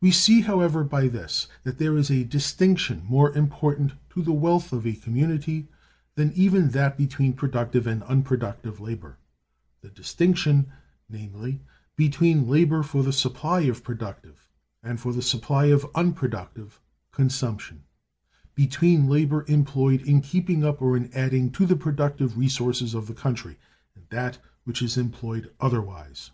[0.00, 4.72] We see, however, by this, that there is a distinction more important to the wealth
[4.72, 5.68] of a community
[6.14, 9.18] than even that between productive and unproductive labor;
[9.82, 10.72] the distinction,
[11.10, 11.60] namely,
[11.94, 14.48] between labor for the supply of productive,
[14.82, 16.80] and for the supply of unproductive,
[17.12, 17.84] consumption;
[18.54, 23.12] between labor employed in keeping up or in adding to the productive resources of the
[23.14, 23.58] country,
[23.94, 26.30] and that which is employed otherwise.